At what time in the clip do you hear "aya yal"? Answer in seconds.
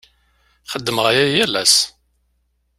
1.11-1.53